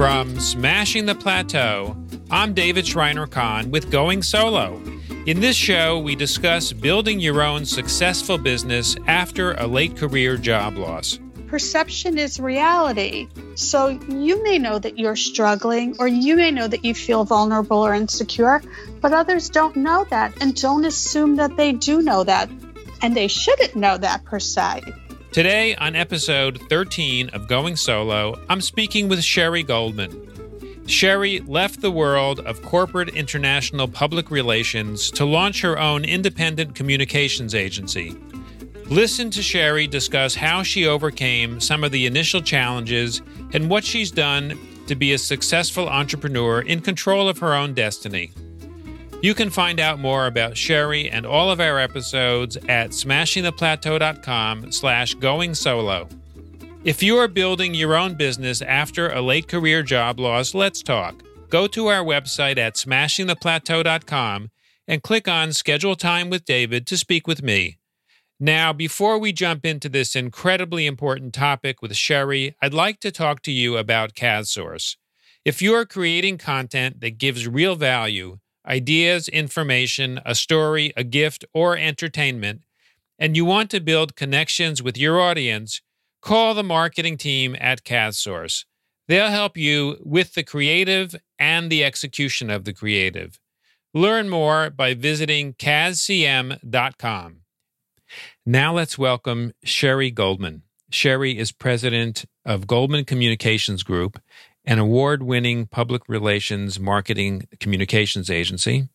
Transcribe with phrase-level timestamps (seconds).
[0.00, 1.94] From Smashing the Plateau,
[2.30, 4.80] I'm David Shriner-Cahn with Going Solo.
[5.26, 10.78] In this show, we discuss building your own successful business after a late career job
[10.78, 11.18] loss.
[11.48, 13.28] Perception is reality.
[13.56, 17.84] So you may know that you're struggling, or you may know that you feel vulnerable
[17.84, 18.62] or insecure,
[19.02, 22.48] but others don't know that and don't assume that they do know that.
[23.02, 24.80] And they shouldn't know that per se.
[25.32, 30.88] Today, on episode 13 of Going Solo, I'm speaking with Sherry Goldman.
[30.88, 37.54] Sherry left the world of corporate international public relations to launch her own independent communications
[37.54, 38.16] agency.
[38.86, 43.22] Listen to Sherry discuss how she overcame some of the initial challenges
[43.52, 44.58] and what she's done
[44.88, 48.32] to be a successful entrepreneur in control of her own destiny.
[49.22, 55.12] You can find out more about Sherry and all of our episodes at smashingtheplateau.com slash
[55.14, 56.08] going solo.
[56.84, 61.22] If you are building your own business after a late career job loss, let's talk.
[61.50, 64.50] Go to our website at smashingtheplateau.com
[64.88, 67.76] and click on Schedule Time with David to speak with me.
[68.42, 73.42] Now, before we jump into this incredibly important topic with Sherry, I'd like to talk
[73.42, 74.96] to you about CastSource.
[75.44, 78.38] If you are creating content that gives real value,
[78.70, 82.62] ideas, information, a story, a gift, or entertainment,
[83.18, 85.82] and you want to build connections with your audience,
[86.22, 88.64] call the marketing team at CastSource.
[89.08, 93.40] They'll help you with the creative and the execution of the creative.
[93.92, 97.36] Learn more by visiting CasCM.com.
[98.46, 100.62] Now let's welcome Sherry Goldman.
[100.90, 104.20] Sherry is president of Goldman Communications Group
[104.64, 108.88] an award winning public relations marketing communications agency,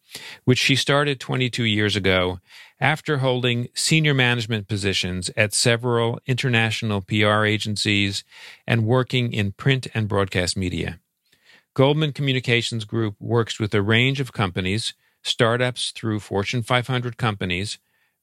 [0.44, 2.39] which she started 22 years ago
[2.80, 8.23] after holding senior management positions at several international PR agencies
[8.67, 10.99] and working in print and broadcast media.
[11.73, 14.93] Goldman Communications Group works with a range of companies,
[15.23, 17.80] startups through Fortune 500 companies,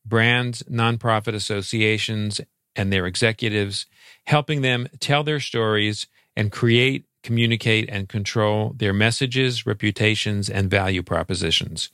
[0.06, 2.40] brands, nonprofit associations,
[2.74, 3.86] and their executives,
[4.26, 11.02] helping them tell their stories and create communicate, and control their messages, reputations, and value
[11.02, 11.88] propositions.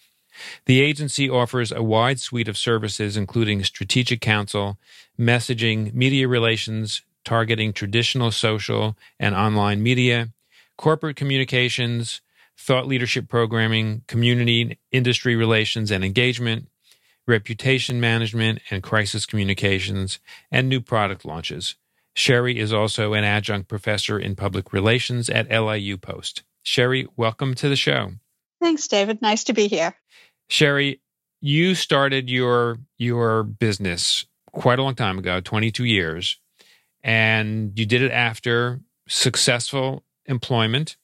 [0.66, 4.78] The agency offers a wide suite of services, including strategic counsel,
[5.18, 10.28] messaging, media relations, targeting traditional social and online media,
[10.76, 12.20] corporate communications,
[12.56, 16.68] thought leadership programming, community industry relations and engagement,
[17.26, 20.18] reputation management and crisis communications,
[20.50, 21.76] and new product launches.
[22.14, 26.42] Sherry is also an adjunct professor in public relations at LIU Post.
[26.62, 28.12] Sherry, welcome to the show.
[28.60, 29.22] Thanks, David.
[29.22, 29.94] Nice to be here.
[30.48, 31.00] Sherry,
[31.40, 36.38] you started your your business quite a long time ago, 22 years,
[37.02, 40.96] and you did it after successful employment.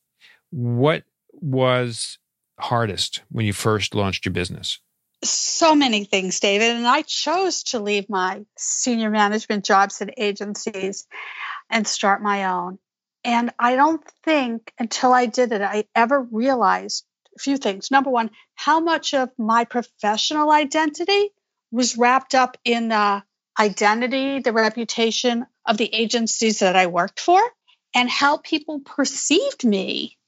[0.50, 2.18] What was
[2.58, 4.80] hardest when you first launched your business?
[5.22, 6.76] So many things, David.
[6.76, 11.06] And I chose to leave my senior management jobs at agencies
[11.70, 12.78] and start my own.
[13.24, 17.04] And I don't think until I did it, I ever realized
[17.36, 17.90] a few things.
[17.90, 21.30] Number one, how much of my professional identity
[21.72, 23.22] was wrapped up in the
[23.58, 27.40] identity, the reputation of the agencies that I worked for,
[27.94, 30.18] and how people perceived me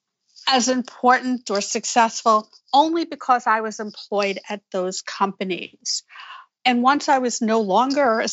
[0.46, 6.02] as important or successful only because I was employed at those companies.
[6.64, 8.24] And once I was no longer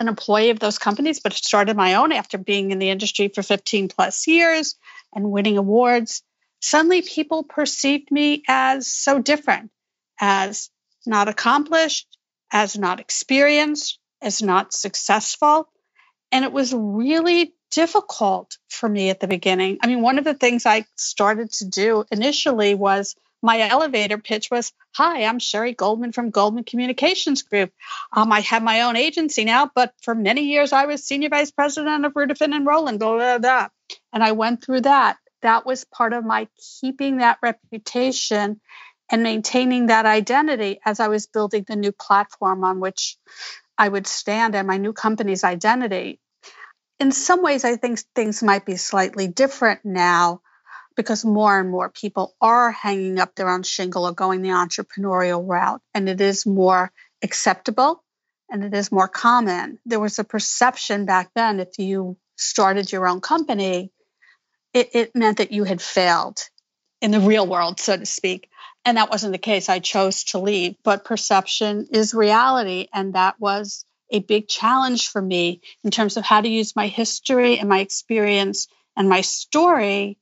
[0.00, 3.42] an employee of those companies, but started my own after being in the industry for
[3.42, 4.76] 15 plus years
[5.14, 6.22] and winning awards,
[6.60, 9.70] suddenly people perceived me as so different,
[10.20, 10.70] as
[11.06, 12.06] not accomplished,
[12.52, 15.68] as not experienced, as not successful.
[16.32, 19.78] And it was really difficult for me at the beginning.
[19.82, 24.50] I mean, one of the things I started to do initially was my elevator pitch
[24.50, 27.72] was Hi, I'm Sherry Goldman from Goldman Communications Group.
[28.12, 31.50] Um, I have my own agency now, but for many years I was senior vice
[31.50, 33.68] president of Ruder Finn and Roland, blah, blah, blah.
[34.12, 35.18] And I went through that.
[35.42, 36.48] That was part of my
[36.80, 38.60] keeping that reputation
[39.10, 43.16] and maintaining that identity as I was building the new platform on which
[43.76, 46.18] I would stand and my new company's identity
[47.00, 50.40] in some ways, I think things might be slightly different now
[50.96, 55.46] because more and more people are hanging up their own shingle or going the entrepreneurial
[55.46, 56.90] route, and it is more
[57.22, 58.02] acceptable
[58.50, 59.78] and it is more common.
[59.86, 63.92] There was a perception back then if you started your own company,
[64.72, 66.40] it, it meant that you had failed
[67.00, 68.48] in the real world, so to speak.
[68.84, 69.68] And that wasn't the case.
[69.68, 72.88] I chose to leave, but perception is reality.
[72.92, 76.86] And that was a big challenge for me in terms of how to use my
[76.86, 80.18] history and my experience and my story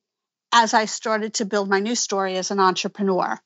[0.52, 3.38] as I started to build my new story as an entrepreneur.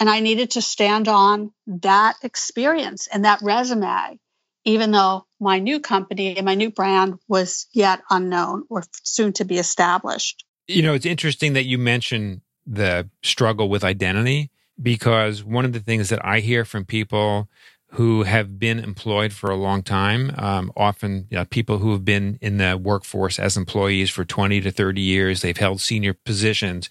[0.00, 4.18] And I needed to stand on that experience and that resume,
[4.64, 9.44] even though my new company and my new brand was yet unknown or soon to
[9.44, 10.44] be established.
[10.68, 14.50] You know, it's interesting that you mention the struggle with identity
[14.80, 17.48] because one of the things that I hear from people
[17.92, 22.04] who have been employed for a long time, um, often you know, people who have
[22.04, 26.90] been in the workforce as employees for 20 to 30 years, they've held senior positions,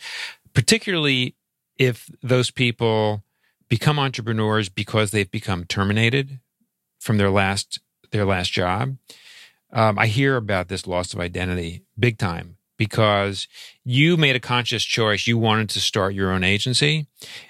[0.53, 1.35] particularly
[1.77, 3.23] if those people
[3.69, 6.39] become entrepreneurs because they've become terminated
[6.99, 7.79] from their last
[8.11, 8.97] their last job.
[9.71, 13.47] Um, I hear about this loss of identity big time because
[13.83, 15.27] you made a conscious choice.
[15.27, 17.07] You wanted to start your own agency.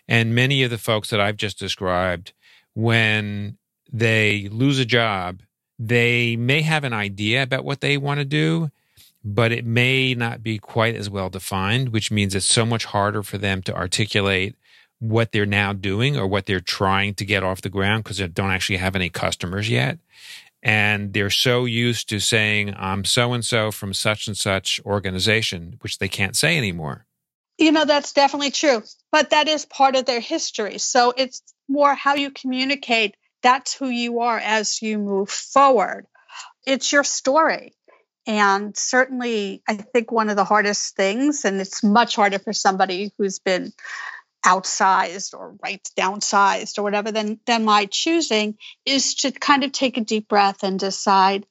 [0.07, 2.33] And many of the folks that I've just described,
[2.77, 3.57] when
[3.91, 5.41] they lose a job,
[5.79, 8.69] they may have an idea about what they want to do,
[9.25, 13.23] but it may not be quite as well defined, which means it's so much harder
[13.23, 14.55] for them to articulate
[14.99, 18.27] what they're now doing or what they're trying to get off the ground because they
[18.27, 19.97] don't actually have any customers yet.
[20.61, 25.77] And they're so used to saying i'm so and so from such and such organization
[25.81, 27.06] which they can't say anymore
[27.57, 30.77] you know that's definitely true but that is part of their history.
[30.77, 36.07] So it's more how you communicate that's who you are as you move forward.
[36.65, 37.73] It's your story.
[38.25, 43.11] And certainly i think one of the hardest things and it's much harder for somebody
[43.17, 43.71] who's been
[44.45, 49.97] outsized or right downsized or whatever than than my choosing is to kind of take
[49.97, 51.45] a deep breath and decide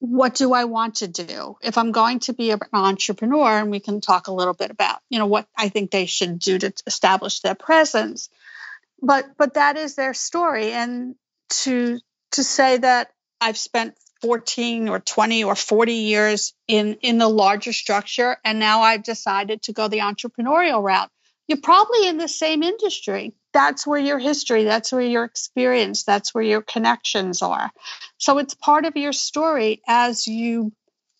[0.00, 1.56] what do I want to do?
[1.62, 5.00] If I'm going to be an entrepreneur, and we can talk a little bit about,
[5.10, 8.28] you know, what I think they should do to establish their presence.
[9.02, 10.72] But but that is their story.
[10.72, 11.14] And
[11.62, 11.98] to
[12.32, 13.10] to say that
[13.40, 18.80] I've spent 14 or 20 or 40 years in in the larger structure and now
[18.80, 21.10] I've decided to go the entrepreneurial route
[21.48, 23.32] you're probably in the same industry.
[23.58, 27.72] That's where your history, that's where your experience, that's where your connections are.
[28.16, 30.70] So it's part of your story as you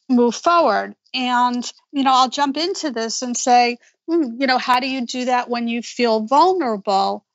[0.08, 0.94] move forward.
[1.12, 5.04] And, you know, I'll jump into this and say, hmm, you know, how do you
[5.04, 7.26] do that when you feel vulnerable?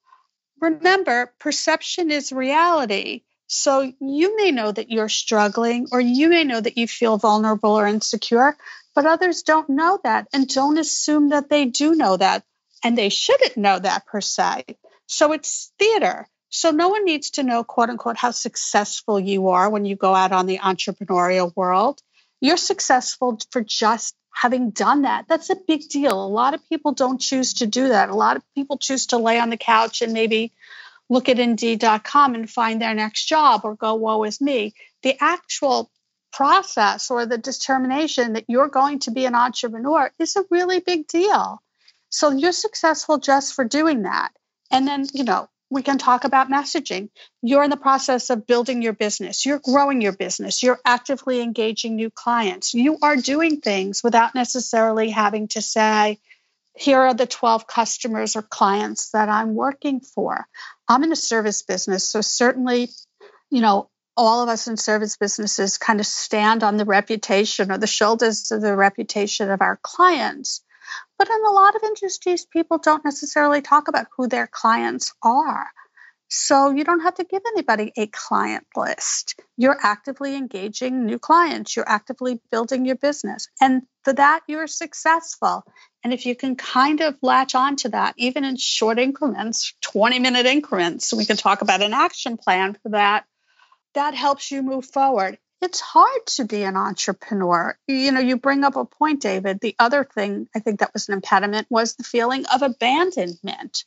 [0.61, 3.23] Remember, perception is reality.
[3.47, 7.77] So you may know that you're struggling, or you may know that you feel vulnerable
[7.77, 8.55] or insecure,
[8.95, 12.45] but others don't know that and don't assume that they do know that
[12.85, 14.63] and they shouldn't know that per se.
[15.07, 16.27] So it's theater.
[16.49, 20.13] So no one needs to know, quote unquote, how successful you are when you go
[20.13, 21.99] out on the entrepreneurial world.
[22.41, 25.25] You're successful for just having done that.
[25.27, 26.23] That's a big deal.
[26.23, 28.09] A lot of people don't choose to do that.
[28.09, 30.51] A lot of people choose to lay on the couch and maybe
[31.09, 34.73] look at Indeed.com and find their next job or go, woe is me.
[35.01, 35.91] The actual
[36.31, 41.07] process or the determination that you're going to be an entrepreneur is a really big
[41.07, 41.61] deal.
[42.09, 44.31] So you're successful just for doing that.
[44.73, 47.09] And then, you know, we can talk about messaging.
[47.43, 51.95] You're in the process of building your business, you're growing your business, you're actively engaging
[51.95, 52.73] new clients.
[52.73, 56.19] You are doing things without necessarily having to say,
[56.75, 60.47] here are the 12 customers or clients that I'm working for.
[60.87, 62.89] I'm in a service business, so certainly,
[63.51, 67.77] you know, all of us in service businesses kind of stand on the reputation or
[67.77, 70.62] the shoulders of the reputation of our clients.
[71.17, 75.67] But in a lot of industries, people don't necessarily talk about who their clients are.
[76.35, 79.39] So you don't have to give anybody a client list.
[79.55, 83.47] You're actively engaging new clients, you're actively building your business.
[83.61, 85.63] And for that, you're successful.
[86.03, 90.17] And if you can kind of latch on to that, even in short increments, 20
[90.17, 93.25] minute increments, we can talk about an action plan for that.
[93.93, 97.77] That helps you move forward it's hard to be an entrepreneur.
[97.87, 99.59] You know, you bring up a point, David.
[99.61, 103.85] The other thing I think that was an impediment was the feeling of abandonment.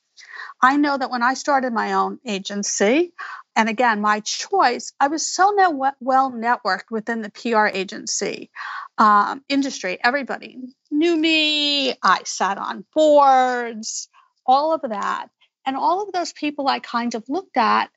[0.62, 3.12] I know that when I started my own agency,
[3.54, 5.54] and again, my choice, I was so
[6.00, 8.50] well networked within the PR agency
[8.96, 9.98] um, industry.
[10.02, 10.58] Everybody
[10.90, 11.94] knew me.
[12.02, 14.08] I sat on boards,
[14.46, 15.28] all of that.
[15.66, 17.90] And all of those people I kind of looked at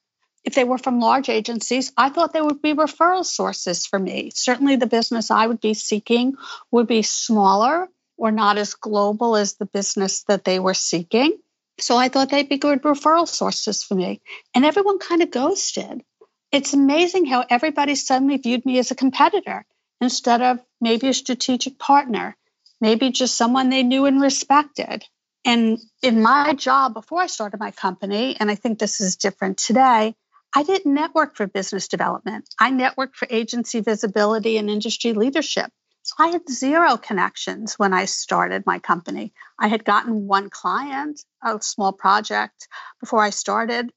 [0.43, 4.31] if they were from large agencies, I thought they would be referral sources for me.
[4.33, 6.35] Certainly, the business I would be seeking
[6.71, 11.37] would be smaller or not as global as the business that they were seeking.
[11.79, 14.21] So I thought they'd be good referral sources for me.
[14.53, 16.03] And everyone kind of ghosted.
[16.51, 19.65] It's amazing how everybody suddenly viewed me as a competitor
[20.01, 22.35] instead of maybe a strategic partner,
[22.81, 25.05] maybe just someone they knew and respected.
[25.45, 29.57] And in my job before I started my company, and I think this is different
[29.57, 30.15] today,
[30.55, 32.49] I didn't network for business development.
[32.59, 35.71] I networked for agency visibility and industry leadership.
[36.01, 39.33] So I had zero connections when I started my company.
[39.59, 42.67] I had gotten one client, a small project
[42.99, 43.91] before I started,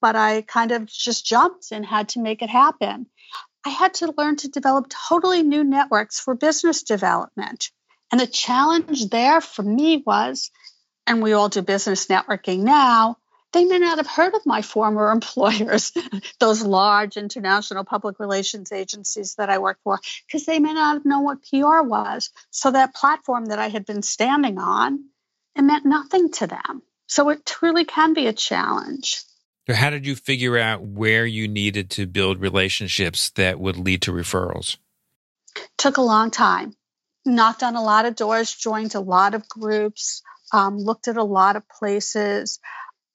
[0.00, 3.06] but I kind of just jumped and had to make it happen.
[3.64, 7.70] I had to learn to develop totally new networks for business development.
[8.12, 10.50] And the challenge there for me was,
[11.06, 13.16] and we all do business networking now,
[13.56, 15.92] they may not have heard of my former employers,
[16.38, 21.06] those large international public relations agencies that I worked for, because they may not have
[21.06, 22.30] known what PR was.
[22.50, 25.06] So that platform that I had been standing on,
[25.54, 26.82] it meant nothing to them.
[27.06, 29.22] So it truly can be a challenge.
[29.66, 34.02] So, how did you figure out where you needed to build relationships that would lead
[34.02, 34.76] to referrals?
[35.78, 36.74] Took a long time.
[37.24, 40.22] Knocked on a lot of doors, joined a lot of groups,
[40.52, 42.60] um, looked at a lot of places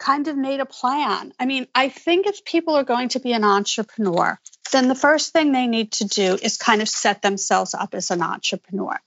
[0.02, 1.32] kind of made a plan.
[1.40, 4.40] I mean, I think if people are going to be an entrepreneur,
[4.72, 8.10] then the first thing they need to do is kind of set themselves up as
[8.10, 9.00] an entrepreneur.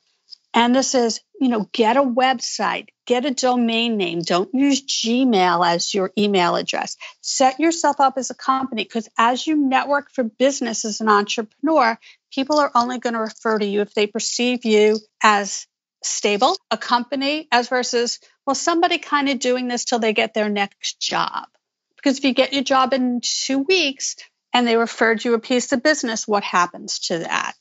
[0.54, 4.22] And this is, you know, get a website, get a domain name.
[4.22, 6.96] Don't use Gmail as your email address.
[7.20, 11.98] Set yourself up as a company because as you network for business as an entrepreneur,
[12.32, 15.66] people are only going to refer to you if they perceive you as
[16.04, 20.48] stable, a company, as versus, well, somebody kind of doing this till they get their
[20.48, 21.46] next job.
[21.96, 24.16] Because if you get your job in two weeks
[24.52, 27.54] and they referred you a piece of business, what happens to that?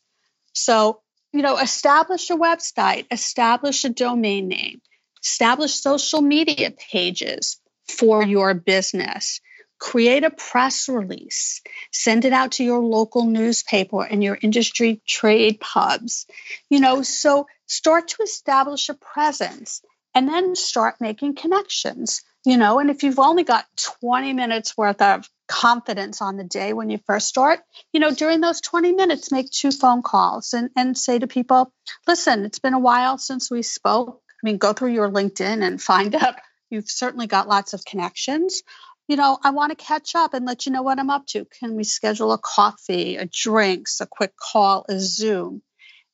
[0.51, 4.81] So, you know, establish a website, establish a domain name,
[5.23, 9.39] establish social media pages for your business
[9.83, 11.61] create a press release,
[11.91, 16.25] send it out to your local newspaper and your industry trade pubs.
[16.69, 19.81] You know, so start to establish a presence
[20.15, 22.21] and then start making connections.
[22.45, 23.65] You know, and if you've only got
[24.01, 27.61] 20 minutes worth of confidence on the day when you first start,
[27.93, 31.71] you know, during those 20 minutes, make two phone calls and, and say to people,
[32.05, 34.21] listen, it's been a while since we spoke.
[34.29, 36.35] I mean, go through your LinkedIn and find out
[36.69, 38.61] you've certainly got lots of connections
[39.07, 41.45] you know, I want to catch up and let you know what I'm up to.
[41.45, 45.61] Can we schedule a coffee, a drinks, a quick call, a Zoom?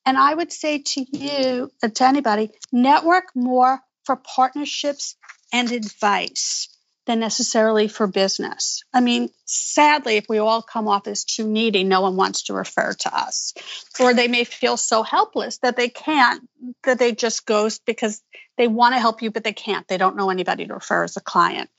[0.05, 3.79] And I would say to you, uh, to anybody, network more
[4.09, 5.15] for partnerships
[5.53, 6.67] and advice
[7.05, 8.81] than necessarily for business.
[8.91, 12.53] I mean, sadly, if we all come off as too needy, no one wants to
[12.53, 13.53] refer to us.
[13.99, 16.41] Or they may feel so helpless that they can't,
[16.85, 18.19] that they just ghost because
[18.57, 19.87] they want to help you, but they can't.
[19.87, 21.69] They don't know anybody to refer as a client.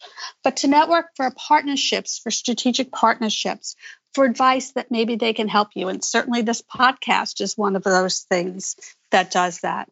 [0.44, 3.74] But to network for partnerships, for strategic partnerships,
[4.14, 5.88] for advice that maybe they can help you.
[5.88, 8.76] And certainly this podcast is one of those things
[9.10, 9.88] that does that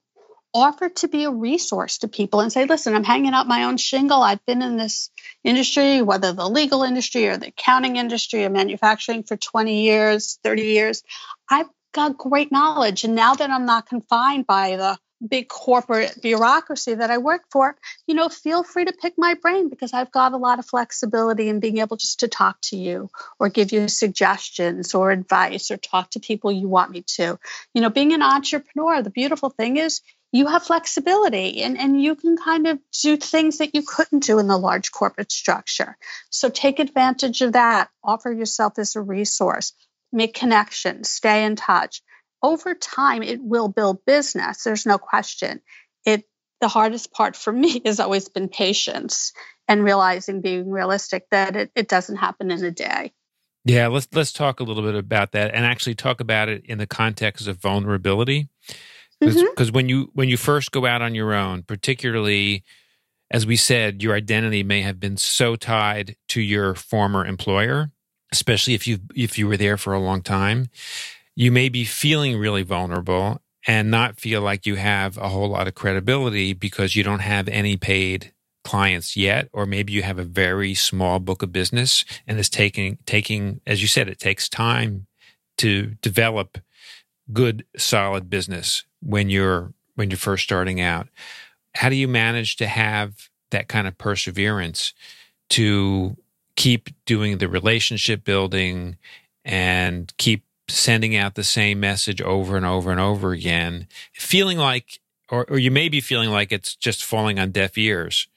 [0.55, 3.76] offer to be a resource to people and say, listen, I'm hanging out my own
[3.76, 4.23] shingle.
[4.23, 5.11] I've been in this
[5.45, 10.62] industry, whether the legal industry or the accounting industry or manufacturing for 20 years, 30
[10.62, 11.02] years.
[11.50, 13.05] I've got great knowledge.
[13.05, 17.76] And now that I'm not confined by the big corporate bureaucracy that I work for,
[18.07, 21.49] you know, feel free to pick my brain because I've got a lot of flexibility
[21.49, 25.76] in being able just to talk to you or give you suggestions or advice or
[25.76, 27.38] talk to people you want me to.
[27.75, 30.00] You know, being an entrepreneur, the beautiful thing is
[30.32, 34.38] you have flexibility and, and you can kind of do things that you couldn't do
[34.38, 35.97] in the large corporate structure.
[36.30, 37.88] So take advantage of that.
[38.04, 39.73] Offer yourself as a resource,
[40.12, 42.02] make connections, stay in touch.
[42.42, 44.62] Over time, it will build business.
[44.62, 45.61] There's no question.
[46.04, 46.25] It
[46.61, 49.32] the hardest part for me has always been patience
[49.66, 53.12] and realizing being realistic that it, it doesn't happen in a day.
[53.64, 56.78] Yeah, let's let's talk a little bit about that and actually talk about it in
[56.78, 58.49] the context of vulnerability
[59.21, 59.75] because mm-hmm.
[59.75, 62.63] when you when you first go out on your own particularly
[63.31, 67.91] as we said your identity may have been so tied to your former employer
[68.33, 70.69] especially if you if you were there for a long time
[71.35, 75.69] you may be feeling really vulnerable and not feel like you have a whole lot
[75.69, 78.33] of credibility because you don't have any paid
[78.65, 82.99] clients yet or maybe you have a very small book of business and it's taking
[83.07, 85.07] taking as you said it takes time
[85.57, 86.59] to develop
[87.32, 91.08] good solid business when you're when you're first starting out.
[91.75, 94.94] How do you manage to have that kind of perseverance
[95.50, 96.16] to
[96.56, 98.97] keep doing the relationship building
[99.44, 105.00] and keep sending out the same message over and over and over again feeling like
[105.30, 108.28] or, or you may be feeling like it's just falling on deaf ears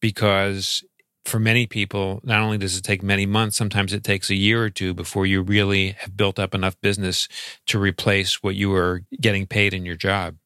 [0.00, 0.82] because
[1.24, 4.62] for many people, not only does it take many months, sometimes it takes a year
[4.62, 7.28] or two before you really have built up enough business
[7.66, 10.36] to replace what you were getting paid in your job.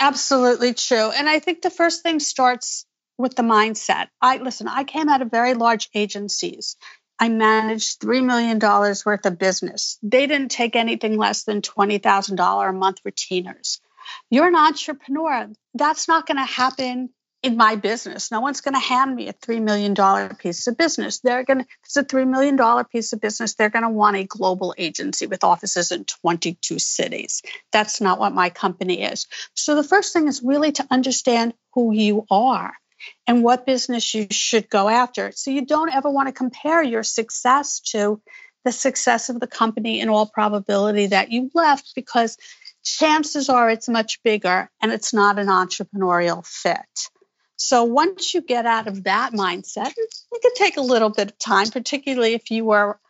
[0.00, 1.10] Absolutely true.
[1.10, 4.08] And I think the first thing starts with the mindset.
[4.20, 6.76] I listen, I came out of very large agencies.
[7.18, 9.98] I managed $3 million worth of business.
[10.04, 13.80] They didn't take anything less than $20,000 a month retainers.
[14.30, 15.50] You're an entrepreneur.
[15.74, 17.10] That's not going to happen
[17.42, 18.30] in my business.
[18.30, 19.94] No one's going to hand me a $3 million
[20.36, 21.20] piece of business.
[21.20, 23.54] They're going to, it's a $3 million piece of business.
[23.54, 27.42] They're going to want a global agency with offices in 22 cities.
[27.70, 29.26] That's not what my company is.
[29.54, 32.72] So the first thing is really to understand who you are
[33.28, 35.30] and what business you should go after.
[35.32, 38.20] So you don't ever want to compare your success to
[38.64, 42.36] the success of the company in all probability that you left because
[42.82, 47.08] chances are it's much bigger and it's not an entrepreneurial fit.
[47.58, 51.38] So once you get out of that mindset, it could take a little bit of
[51.38, 53.00] time, particularly if you were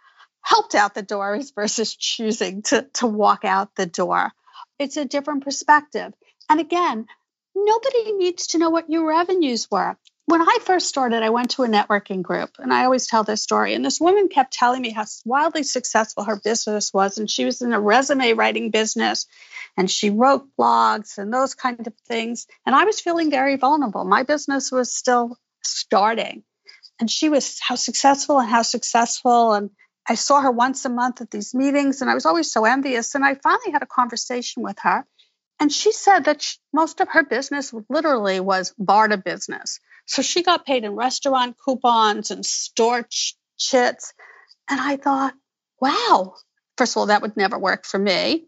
[0.42, 4.32] helped out the door versus choosing to, to walk out the door.
[4.78, 6.14] It's a different perspective.
[6.48, 7.06] And again,
[7.54, 9.98] nobody needs to know what your revenues were
[10.28, 13.42] when I first started, I went to a networking group, and I always tell this
[13.42, 13.72] story.
[13.72, 17.62] And this woman kept telling me how wildly successful her business was, and she was
[17.62, 19.26] in a resume writing business,
[19.74, 22.46] and she wrote blogs and those kind of things.
[22.66, 24.04] And I was feeling very vulnerable.
[24.04, 26.42] My business was still starting,
[27.00, 29.54] and she was how successful and how successful.
[29.54, 29.70] And
[30.06, 33.14] I saw her once a month at these meetings, and I was always so envious.
[33.14, 35.06] And I finally had a conversation with her,
[35.58, 40.42] and she said that she, most of her business literally was barter business so she
[40.42, 44.14] got paid in restaurant coupons and store ch- chits.
[44.68, 45.34] And I thought,
[45.80, 46.34] wow,
[46.78, 48.46] first of all, that would never work for me.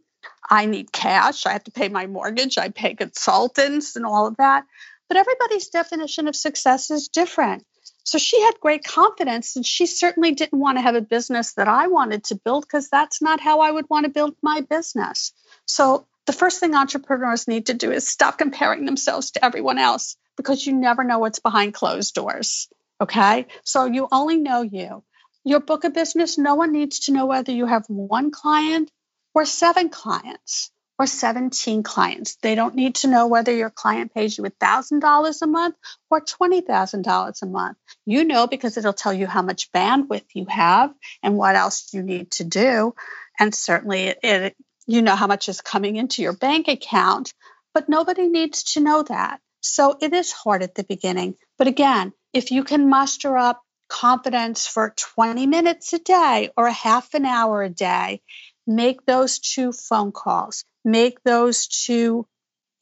[0.49, 1.45] I need cash.
[1.45, 2.57] I have to pay my mortgage.
[2.57, 4.65] I pay consultants and all of that.
[5.09, 7.67] But everybody's definition of success is different.
[8.05, 11.69] So she had great confidence, and she certainly didn't want to have a business that
[11.69, 15.33] I wanted to build because that's not how I would want to build my business.
[15.67, 20.17] So the first thing entrepreneurs need to do is stop comparing themselves to everyone else
[20.41, 22.67] because you never know what's behind closed doors.
[22.99, 23.47] Okay.
[23.63, 25.05] So you only know you.
[25.45, 28.91] Your book of business, no one needs to know whether you have one client
[29.35, 32.37] or seven clients or 17 clients.
[32.37, 35.75] They don't need to know whether your client pays you $1,000 a month
[36.11, 37.77] or $20,000 a month.
[38.07, 42.03] You know because it'll tell you how much bandwidth you have and what else you
[42.03, 42.95] need to do.
[43.39, 47.35] And certainly it, it you know how much is coming into your bank account,
[47.75, 49.41] but nobody needs to know that.
[49.61, 51.37] So it is hard at the beginning.
[51.59, 56.73] But again, if you can muster up confidence for 20 minutes a day or a
[56.73, 58.23] half an hour a day,
[58.67, 62.27] make those two phone calls, make those two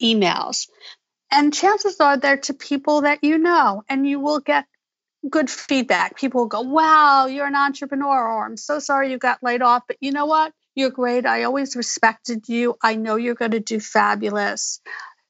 [0.01, 0.67] emails.
[1.31, 4.65] And chances are they're to people that you know, and you will get
[5.27, 6.17] good feedback.
[6.17, 9.83] People will go, Wow, you're an entrepreneur, or I'm so sorry you got laid off.
[9.87, 10.53] But you know what?
[10.75, 11.25] You're great.
[11.25, 12.75] I always respected you.
[12.81, 14.79] I know you're going to do fabulous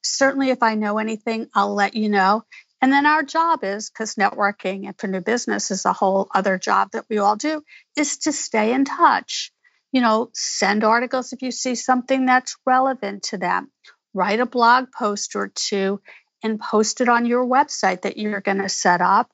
[0.02, 2.44] certainly if I know anything, I'll let you know.
[2.82, 6.58] And then our job is because networking and for new business is a whole other
[6.58, 7.62] job that we all do
[7.96, 9.52] is to stay in touch.
[9.92, 13.70] You know, send articles if you see something that's relevant to them,
[14.14, 16.00] write a blog post or two
[16.42, 19.30] and post it on your website that you're going to set up.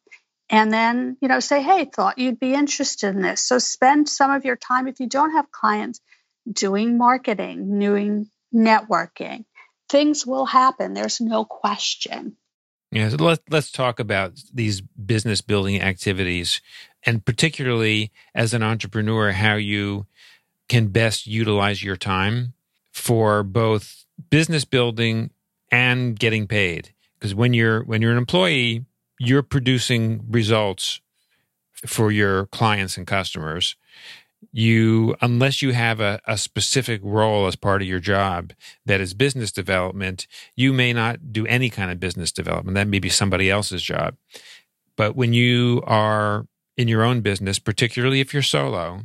[0.48, 3.42] And then, you know, say, hey, thought you'd be interested in this.
[3.42, 6.00] So spend some of your time if you don't have clients
[6.50, 9.44] doing marketing, doing networking
[9.88, 10.94] things will happen.
[10.94, 12.36] There's no question.
[12.92, 16.60] Yeah, so let, let's talk about these business building activities
[17.04, 20.06] and particularly as an entrepreneur, how you
[20.68, 22.52] can best utilize your time
[22.92, 25.30] for both business building
[25.70, 26.92] and getting paid.
[27.14, 28.84] Because when you're when you're an employee,
[29.18, 31.00] you're producing results
[31.86, 33.76] for your clients and customers
[34.52, 38.52] you unless you have a, a specific role as part of your job
[38.84, 42.74] that is business development you may not do any kind of business development.
[42.74, 44.16] That may be somebody else's job.
[44.96, 49.02] But when you are in your own business particularly if you're solo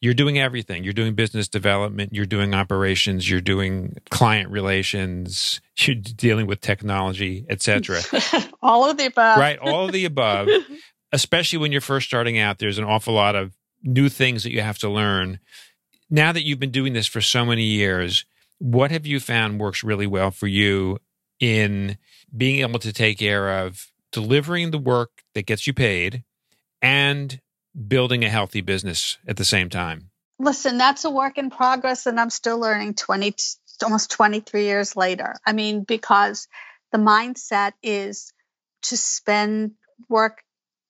[0.00, 0.84] you're doing everything.
[0.84, 7.44] You're doing business development you're doing operations you're doing client relations you're dealing with technology
[7.48, 8.00] etc
[8.62, 9.38] all of the above.
[9.38, 10.48] Right all of the above.
[11.12, 13.52] Especially when you're first starting out there's an awful lot of
[13.84, 15.38] new things that you have to learn.
[16.10, 18.24] Now that you've been doing this for so many years,
[18.58, 20.98] what have you found works really well for you
[21.38, 21.98] in
[22.36, 26.24] being able to take care of delivering the work that gets you paid
[26.80, 27.40] and
[27.88, 30.10] building a healthy business at the same time?
[30.38, 33.34] Listen, that's a work in progress, and I'm still learning 20,
[33.82, 35.34] almost 23 years later.
[35.46, 36.48] I mean, because
[36.90, 38.32] the mindset is
[38.82, 39.72] to spend
[40.08, 40.42] work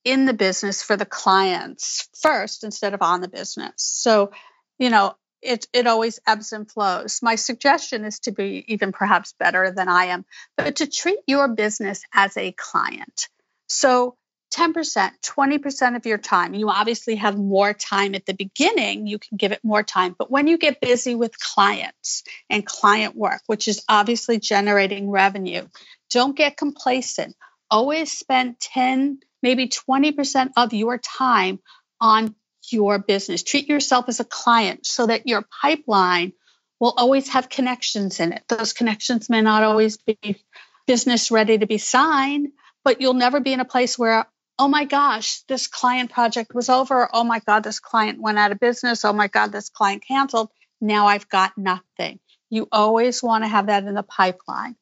[0.04, 3.74] in the business for the clients first instead of on the business.
[3.76, 4.32] So,
[4.78, 7.20] you know, it, it always ebbs and flows.
[7.22, 10.24] My suggestion is to be even perhaps better than I am,
[10.56, 13.28] but to treat your business as a client.
[13.68, 14.16] So
[14.54, 16.54] 10%, 20% of your time.
[16.54, 20.14] You obviously have more time at the beginning, you can give it more time.
[20.16, 25.66] But when you get busy with clients and client work, which is obviously generating revenue,
[26.10, 27.34] don't get complacent.
[27.68, 31.60] Always spend 10, maybe 20% of your time
[32.00, 32.34] on
[32.70, 33.42] your business.
[33.42, 36.32] Treat yourself as a client so that your pipeline
[36.80, 38.42] will always have connections in it.
[38.48, 40.42] Those connections may not always be
[40.86, 42.48] business ready to be signed,
[42.84, 44.26] but you'll never be in a place where
[44.58, 47.10] oh my gosh, this client project was over.
[47.12, 49.04] Oh my God, this client went out of business.
[49.04, 50.48] Oh my God, this client canceled.
[50.80, 52.20] Now I've got nothing.
[52.50, 54.76] You always want to have that in the pipeline.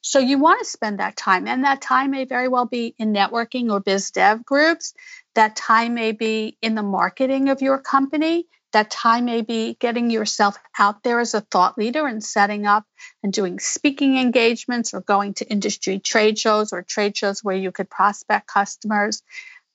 [0.00, 3.12] So you want to spend that time, and that time may very well be in
[3.12, 4.94] networking or biz dev groups.
[5.34, 8.46] That time may be in the marketing of your company.
[8.72, 12.84] That time may be getting yourself out there as a thought leader and setting up
[13.22, 17.72] and doing speaking engagements or going to industry trade shows or trade shows where you
[17.72, 19.22] could prospect customers.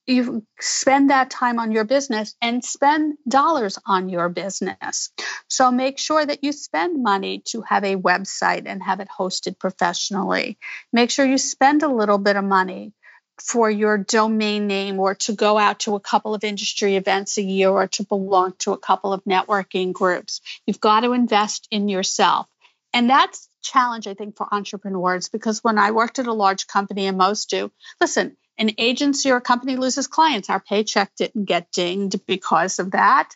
[0.06, 5.12] You spend that time on your business and spend dollars on your business.
[5.48, 9.58] So make sure that you spend money to have a website and have it hosted
[9.58, 10.58] professionally.
[10.92, 12.94] Make sure you spend a little bit of money
[13.42, 17.42] for your domain name or to go out to a couple of industry events a
[17.42, 20.42] year or to belong to a couple of networking groups.
[20.66, 22.48] You've got to invest in yourself.
[22.94, 27.08] And that's challenge I think for entrepreneurs because when I worked at a large company
[27.08, 31.72] and most do, listen, an agency or a company loses clients, our paycheck didn't get
[31.72, 33.36] dinged because of that.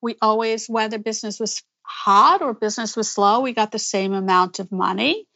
[0.00, 4.58] We always whether business was hot or business was slow, we got the same amount
[4.58, 5.26] of money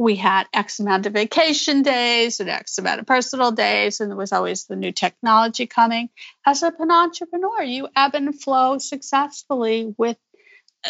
[0.00, 4.16] we had X amount of vacation days and X amount of personal days, and there
[4.16, 6.08] was always the new technology coming.
[6.46, 10.16] As an entrepreneur, you ebb and flow successfully with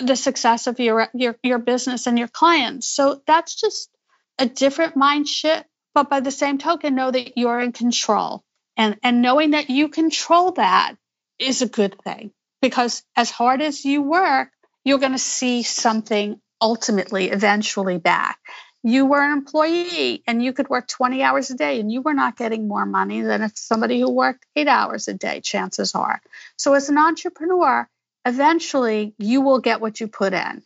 [0.00, 2.88] the success of your, your, your business and your clients.
[2.88, 3.90] So that's just
[4.38, 5.66] a different mind shift.
[5.94, 8.44] But by the same token, know that you're in control.
[8.76, 10.94] And, and knowing that you control that
[11.38, 14.50] is a good thing because as hard as you work,
[14.84, 18.38] you're going to see something ultimately, eventually back
[18.82, 22.14] you were an employee and you could work 20 hours a day and you were
[22.14, 26.20] not getting more money than if somebody who worked eight hours a day, chances are.
[26.56, 27.88] So, as an entrepreneur,
[28.24, 30.62] eventually you will get what you put in.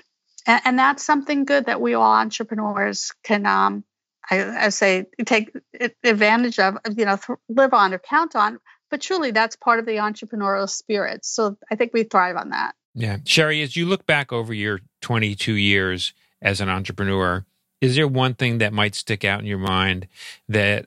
[0.47, 3.85] And, and that's something good that we all entrepreneurs can, um,
[4.31, 5.55] I, I, say, take
[6.03, 8.59] advantage of, you know, th- live on or count on.
[8.91, 11.25] But truly, that's part of the entrepreneurial spirit.
[11.25, 12.75] So, I think we thrive on that.
[12.95, 13.19] Yeah.
[13.25, 17.45] Sherry, as you look back over your 22 years as an entrepreneur,
[17.81, 20.09] is there one thing that might stick out in your mind
[20.49, 20.87] that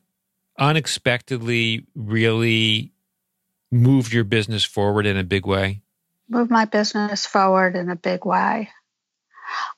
[0.58, 2.91] unexpectedly really
[3.71, 5.82] moved your business forward in a big way?
[6.30, 8.69] Move my business forward in a big way.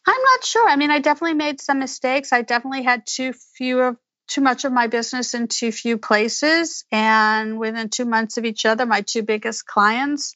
[0.05, 0.67] I'm not sure.
[0.67, 2.33] I mean, I definitely made some mistakes.
[2.33, 6.85] I definitely had too few of too much of my business in too few places.
[6.91, 10.35] And within two months of each other, my two biggest clients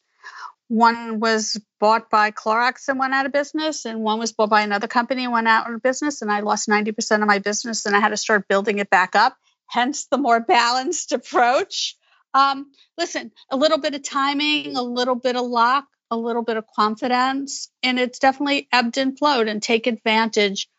[0.73, 4.61] one was bought by Clorox and went out of business, and one was bought by
[4.61, 6.21] another company and went out of business.
[6.21, 9.15] And I lost 90% of my business and I had to start building it back
[9.15, 11.95] up, hence the more balanced approach.
[12.33, 16.57] Um, listen, a little bit of timing, a little bit of luck, a little bit
[16.57, 20.69] of confidence, and it's definitely ebbed and flowed and take advantage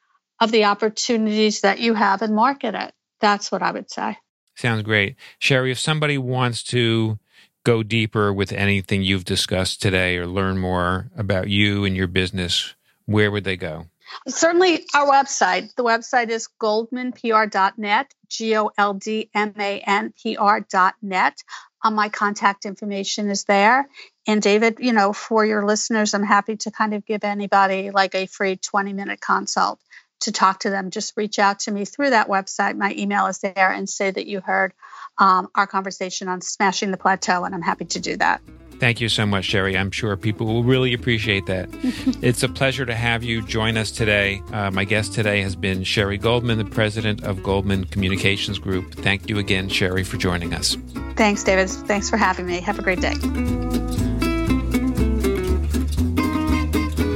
[0.40, 2.92] of the opportunities that you have and market it.
[3.20, 4.16] That's what I would say.
[4.56, 5.16] Sounds great.
[5.38, 7.18] Sherry, if somebody wants to
[7.64, 12.74] go deeper with anything you've discussed today or learn more about you and your business,
[13.06, 13.86] where would they go?
[14.28, 15.74] Certainly, our website.
[15.74, 21.42] The website is goldmanpr.net, G O L D M A N P R.net.
[21.82, 23.88] Um, my contact information is there.
[24.26, 28.14] And David, you know, for your listeners, I'm happy to kind of give anybody like
[28.14, 29.78] a free 20 minute consult
[30.20, 30.90] to talk to them.
[30.90, 32.76] Just reach out to me through that website.
[32.76, 34.72] My email is there and say that you heard
[35.18, 38.40] um, our conversation on smashing the plateau, and I'm happy to do that.
[38.80, 39.78] Thank you so much, Sherry.
[39.78, 41.68] I'm sure people will really appreciate that.
[42.22, 44.42] it's a pleasure to have you join us today.
[44.52, 48.92] Uh, my guest today has been Sherry Goldman, the president of Goldman Communications Group.
[48.94, 50.76] Thank you again, Sherry, for joining us.
[51.16, 51.70] Thanks, David.
[51.70, 52.60] Thanks for having me.
[52.60, 53.14] Have a great day.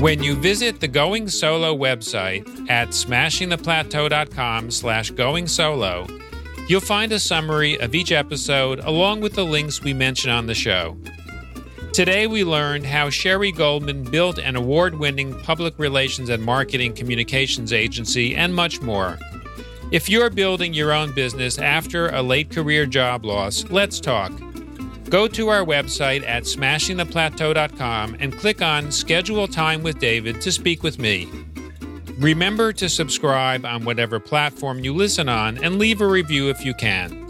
[0.00, 6.06] When you visit the Going Solo website at smashingtheplateau.com slash going solo,
[6.68, 10.54] You'll find a summary of each episode along with the links we mention on the
[10.54, 10.98] show.
[11.94, 17.72] Today, we learned how Sherry Goldman built an award winning public relations and marketing communications
[17.72, 19.18] agency, and much more.
[19.90, 24.30] If you're building your own business after a late career job loss, let's talk.
[25.08, 30.82] Go to our website at smashingtheplateau.com and click on Schedule Time with David to speak
[30.82, 31.28] with me.
[32.18, 36.74] Remember to subscribe on whatever platform you listen on and leave a review if you
[36.74, 37.26] can.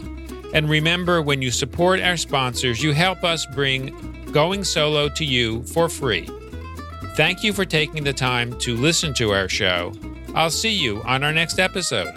[0.53, 5.63] And remember, when you support our sponsors, you help us bring Going Solo to you
[5.63, 6.27] for free.
[7.15, 9.93] Thank you for taking the time to listen to our show.
[10.35, 12.13] I'll see you on our next episode.